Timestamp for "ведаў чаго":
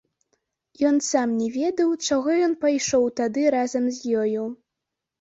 1.59-2.41